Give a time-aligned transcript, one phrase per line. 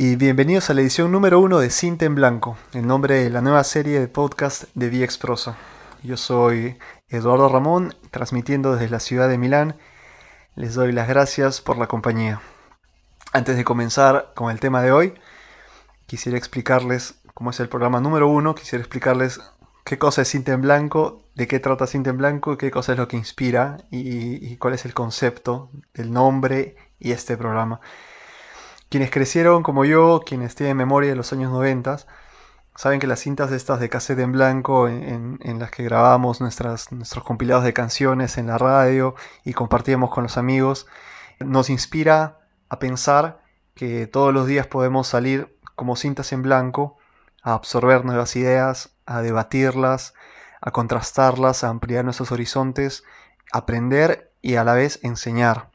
[0.00, 3.40] y bienvenidos a la edición número uno de Cinta en Blanco, el nombre de la
[3.40, 5.56] nueva serie de podcast de VX Prosa.
[6.04, 9.76] Yo soy Eduardo Ramón, transmitiendo desde la ciudad de Milán.
[10.54, 12.40] Les doy las gracias por la compañía.
[13.32, 15.14] Antes de comenzar con el tema de hoy,
[16.06, 19.40] quisiera explicarles cómo es el programa número uno, quisiera explicarles
[19.82, 22.98] qué cosa es Cinta en Blanco, de qué trata Cinta en Blanco, qué cosa es
[22.98, 27.80] lo que inspira y, y cuál es el concepto del nombre y este programa.
[28.88, 31.98] Quienes crecieron como yo, quienes tienen memoria de los años 90,
[32.74, 36.88] saben que las cintas estas de cassette en blanco en, las que grabamos nuestros
[37.24, 40.86] compilados de canciones en la radio y compartíamos con los amigos,
[41.40, 42.38] nos inspira
[42.68, 43.42] a pensar
[43.74, 46.96] que todos los días podemos salir como cintas en blanco
[47.42, 50.14] a absorber nuevas ideas, a debatirlas,
[50.60, 53.04] a contrastarlas, a ampliar nuestros horizontes,
[53.52, 55.70] aprender y a la vez enseñar.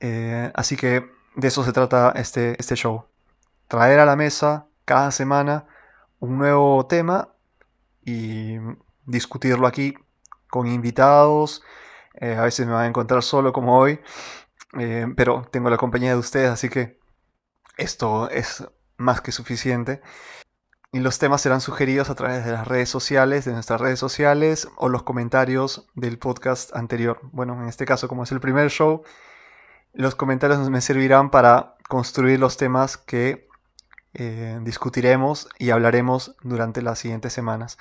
[0.00, 3.04] Eh, así que de eso se trata este, este show.
[3.68, 5.66] Traer a la mesa cada semana
[6.18, 7.28] un nuevo tema
[8.04, 8.56] y
[9.06, 9.94] discutirlo aquí
[10.50, 11.62] con invitados.
[12.14, 14.00] Eh, a veces me van a encontrar solo como hoy,
[14.80, 16.98] eh, pero tengo la compañía de ustedes, así que
[17.76, 20.02] esto es más que suficiente.
[20.90, 24.66] Y los temas serán sugeridos a través de las redes sociales, de nuestras redes sociales
[24.76, 27.20] o los comentarios del podcast anterior.
[27.30, 29.04] Bueno, en este caso, como es el primer show,
[29.92, 33.48] los comentarios me servirán para construir los temas que
[34.14, 37.78] eh, discutiremos y hablaremos durante las siguientes semanas.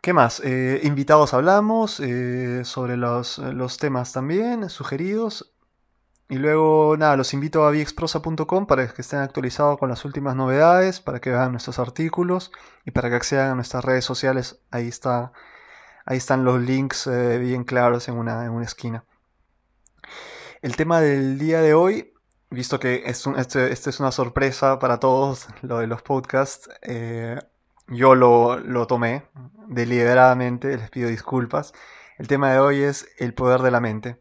[0.00, 0.40] ¿Qué más?
[0.44, 3.40] Eh, invitados hablamos eh, sobre los,
[3.80, 5.52] temas también sugeridos.
[6.28, 11.00] Y luego, nada, los invito a viexprosa.com para que estén actualizados con las últimas novedades,
[11.00, 12.50] para que vean nuestros artículos
[12.84, 14.60] y para que accedan a nuestras redes sociales.
[14.70, 15.32] Ahí, está,
[16.04, 17.08] ahí están los links
[17.40, 19.04] bien claros en una, en una esquina.
[20.62, 22.14] El tema del día de hoy,
[22.50, 27.38] visto que es este, este, es una sorpresa para todos, lo de los podcasts, eh,
[27.88, 29.26] yo lo, tomé
[29.68, 31.72] deliberadamente, les pido disculpas.
[32.18, 34.18] El tema de hoy es el poder de la mente.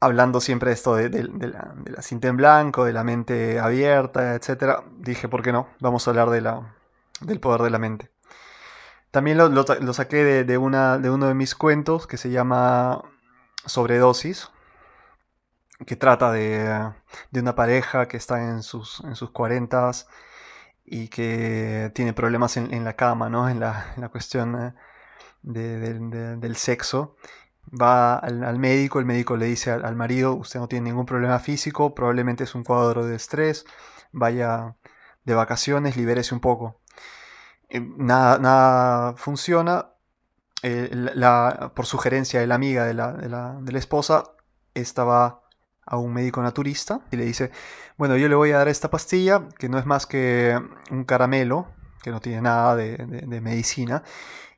[0.00, 4.80] Hablando siempre de esto de, la, cinta en blanco, de la mente abierta, etc.
[4.98, 5.68] Dije, ¿por qué no?
[5.80, 6.76] Vamos a hablar de la,
[7.20, 8.10] del poder de la mente.
[9.10, 13.02] También lo, lo saqué de, una, de uno de mis cuentos que se llama
[13.64, 14.50] Sobredosis,
[15.86, 16.92] que trata de,
[17.32, 19.90] una pareja que está en sus, en sus 40
[20.84, 23.48] y que tiene problemas en, la cama, ¿no?
[23.48, 24.74] En la, cuestión eh,
[25.42, 27.16] del sexo.
[27.70, 31.94] Va al, médico, el médico le dice al, marido, usted no tiene ningún problema físico,
[31.94, 33.66] probablemente es un cuadro de estrés,
[34.10, 34.76] vaya
[35.24, 36.80] de vacaciones, libérese un poco.
[37.70, 39.90] Nada, nada funciona.
[40.62, 44.24] Eh, la, por sugerencia de la amiga de la, de la, de la esposa,
[44.74, 45.42] estaba
[45.88, 47.50] a un médico naturista y le dice,
[47.96, 50.60] bueno, yo le voy a dar esta pastilla, que no es más que
[50.90, 51.68] un caramelo,
[52.02, 54.02] que no tiene nada de, medicina,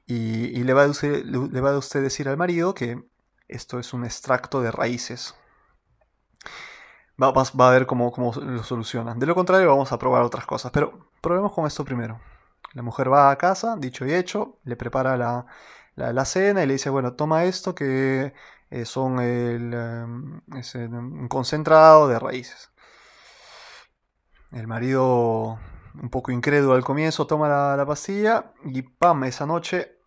[0.07, 3.05] y, le, va a usted, le va a usted decir al marido que
[3.47, 5.35] esto es un extracto de raíces.
[7.23, 9.19] Va, a ver cómo, cómo, lo solucionan.
[9.19, 10.73] De lo contrario, vamos a probar otras cosas.
[10.73, 12.21] Pero probemos con esto primero.
[12.73, 15.47] La mujer va a casa, dicho y hecho, le prepara la,
[15.97, 18.33] la cena y le dice, bueno, toma esto que
[18.71, 20.41] eh, son el, em,
[20.93, 22.71] un concentrado de raíces.
[24.53, 25.59] El marido,
[26.01, 29.25] un poco incrédulo al comienzo, toma la, pastilla y ¡pam!
[29.25, 29.99] Esa noche,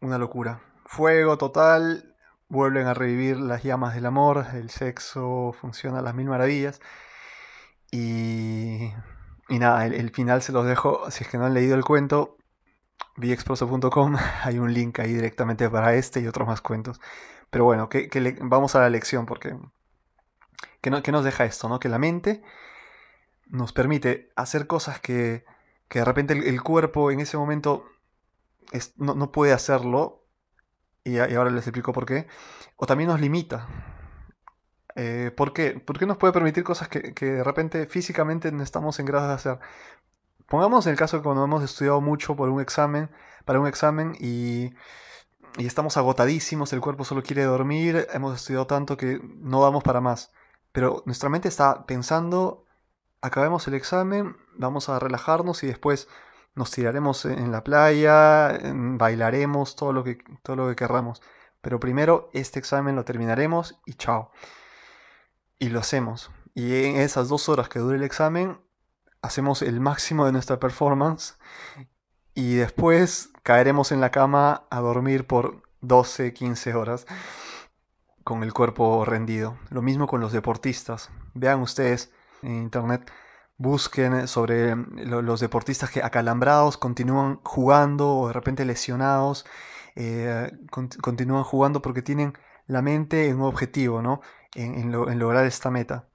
[0.00, 0.60] una locura.
[0.86, 2.16] Fuego total,
[2.48, 6.80] vuelven a revivir las llamas del amor, el sexo funciona a las mil maravillas.
[7.92, 8.92] Y,
[9.48, 12.36] y nada, el, final se los dejo, si es que no han leído el cuento,
[13.16, 17.00] viexproso.com, hay un link ahí directamente para este y otros más cuentos.
[17.50, 18.08] Pero bueno, que,
[18.42, 19.56] vamos a la lección porque...
[20.80, 21.68] ¿qué, nos deja esto?
[21.68, 21.80] ¿no?
[21.80, 22.42] Que la mente
[23.46, 25.44] nos permite hacer cosas que,
[25.90, 27.84] de repente el, cuerpo en ese momento
[28.96, 30.24] no, puede hacerlo.
[31.02, 32.26] Y, ahora les explico por qué.
[32.76, 33.66] O también nos limita.
[34.94, 35.80] Eh, ¿Por qué?
[35.80, 39.34] ¿Por qué nos puede permitir cosas que, de repente físicamente no estamos en grado de
[39.34, 39.58] hacer?
[40.50, 43.08] Pongamos el caso que cuando hemos estudiado mucho por un examen,
[43.46, 44.74] para un examen y
[45.58, 50.00] y estamos agotadísimos, el cuerpo solo quiere dormir, hemos estudiado tanto que no damos para
[50.00, 50.32] más.
[50.72, 52.64] Pero nuestra mente está pensando,
[53.20, 56.08] acabemos el examen, vamos a relajarnos y después
[56.54, 61.20] nos tiraremos en la playa, bailaremos, todo lo que, todo lo que querramos.
[61.60, 64.30] Pero primero este examen lo terminaremos y chao.
[65.58, 66.30] Y lo hacemos.
[66.54, 68.60] Y en esas dos horas que dure el examen,
[69.22, 71.36] hacemos el máximo de nuestra performance
[72.34, 77.06] y después caeremos en la cama a dormir por 12, 15 horas
[78.24, 79.58] con el cuerpo rendido.
[79.70, 81.10] Lo mismo con los deportistas.
[81.34, 82.12] Vean ustedes,
[82.42, 83.10] en internet
[83.60, 89.44] busquen sobre los deportistas que acalambrados continúan jugando o de repente lesionados,
[89.96, 92.32] eh, continúan jugando porque tienen
[92.66, 94.22] la mente en un objetivo, ¿no?
[94.54, 96.08] En, lograr esta meta.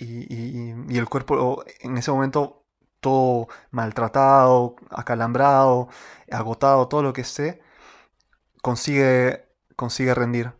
[0.00, 2.64] Y, el cuerpo en ese momento
[3.00, 5.88] todo maltratado, acalambrado,
[6.30, 7.62] agotado, todo lo que esté,
[8.62, 10.52] consigue, consigue rendir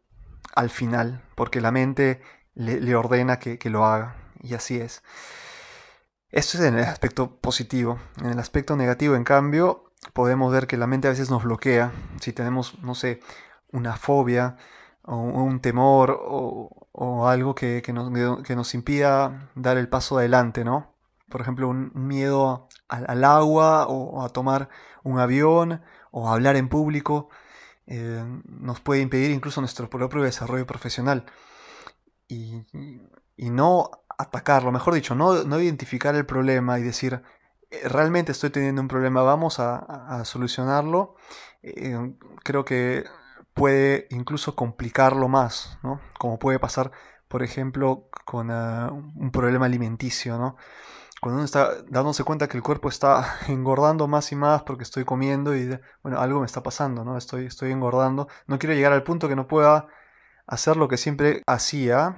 [0.55, 2.21] al final, porque la mente
[2.55, 4.17] le, ordena que, lo haga.
[4.43, 5.03] Y así es.
[6.31, 7.99] Esto es en el aspecto positivo.
[8.21, 11.93] En el aspecto negativo, en cambio, podemos ver que la mente a veces nos bloquea.
[12.21, 13.21] Si tenemos, no sé,
[13.73, 14.57] una fobia
[15.05, 20.95] o un temor o, algo que, nos, que, nos, impida dar el paso adelante, ¿no?
[21.29, 24.69] Por ejemplo, un miedo al, agua o, a tomar
[25.03, 27.29] un avión o a hablar en público
[27.87, 31.27] eh, nos puede impedir incluso nuestro propio desarrollo profesional.
[32.29, 32.63] Y,
[33.37, 37.23] no atacarlo, mejor dicho, no, no, identificar el problema y decir,
[37.71, 41.17] eh, realmente estoy teniendo un problema, vamos a, solucionarlo,
[41.63, 42.15] eh,
[42.45, 43.05] creo que
[43.55, 46.01] puede incluso complicarlo más, ¿no?
[46.19, 46.93] Como puede pasar,
[47.29, 50.57] por ejemplo, con ah, un problema alimenticio, ¿no?
[51.21, 55.05] Cuando uno está dándose cuenta que el cuerpo está engordando más y más porque estoy
[55.05, 57.19] comiendo y, bueno, algo me está pasando, ¿no?
[57.19, 58.29] Estoy, estoy engordando.
[58.47, 59.87] No quiero llegar al punto que no pueda
[60.47, 62.17] hacer lo que siempre hacía,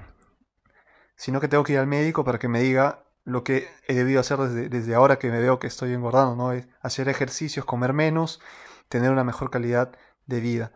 [1.16, 4.20] sino que tengo que ir al médico para que me diga lo que he debido
[4.20, 6.62] hacer desde, desde ahora que me veo que estoy engordando, ¿no?
[6.80, 8.40] Hacer ejercicios, comer menos,
[8.88, 9.92] tener una mejor calidad
[10.26, 10.72] de vida.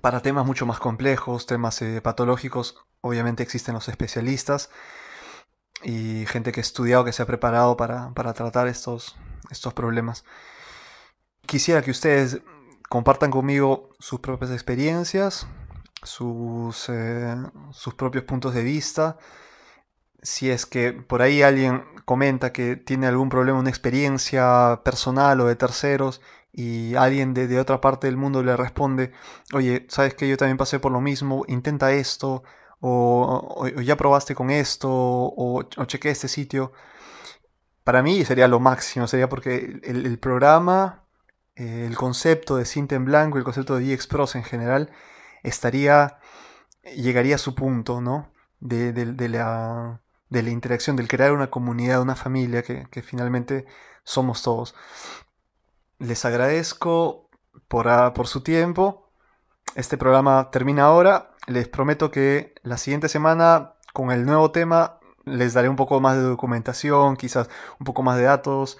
[0.00, 4.70] Para temas mucho más complejos, temas eh, patológicos, obviamente existen los especialistas
[5.82, 9.16] y gente que ha estudiado, que se ha preparado para, tratar estos,
[9.50, 10.24] estos problemas.
[11.46, 12.40] Quisiera que ustedes
[12.88, 15.46] compartan conmigo sus propias experiencias,
[16.02, 17.36] sus, eh,
[17.72, 19.18] sus propios puntos de vista.
[20.22, 25.46] Si es que por ahí alguien comenta que tiene algún problema, una experiencia personal o
[25.46, 26.20] de terceros,
[26.52, 29.12] y alguien de, de otra parte del mundo le responde,
[29.52, 32.42] oye, sabes que yo también pasé por lo mismo, intenta esto,
[32.80, 36.72] o, ya probaste con esto, o, o este sitio.
[37.84, 41.04] Para mí sería lo máximo, sería porque el, programa,
[41.56, 44.90] eh, el concepto de cinta en blanco, el concepto de DXPros en general,
[45.42, 46.18] estaría,
[46.96, 48.32] llegaría a su punto, ¿no?
[48.60, 48.92] De,
[49.28, 53.66] la, de la interacción, del crear una comunidad, una familia, que, que finalmente
[54.04, 54.74] somos todos.
[56.00, 57.28] Les agradezco
[57.68, 59.12] por, por su tiempo.
[59.74, 61.30] Este programa termina ahora.
[61.46, 66.16] Les prometo que la siguiente semana, con el nuevo tema, les daré un poco más
[66.16, 68.78] de documentación, quizás un poco más de datos.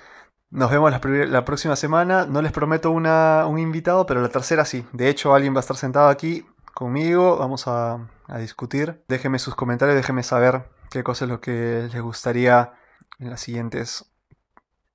[0.48, 2.24] Nos vemos la, próxima semana.
[2.24, 4.86] No les prometo una, un invitado, pero la tercera sí.
[4.92, 7.36] De hecho, alguien va a estar sentado aquí conmigo.
[7.36, 8.08] Vamos a,
[8.38, 9.04] discutir.
[9.08, 12.72] Déjenme sus comentarios, déjenme saber qué cosa es lo que les gustaría
[13.18, 14.12] en las siguientes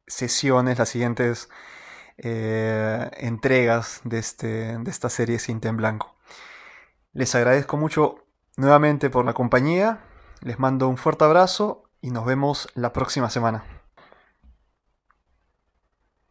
[0.08, 1.50] sesiones, las siguientes
[2.18, 6.16] eh, entregas de, este, de esta serie Cinta en Blanco.
[7.14, 8.26] Les agradezco mucho
[8.58, 10.00] nuevamente por la compañía,
[10.42, 13.64] les mando un fuerte abrazo y nos vemos la próxima semana.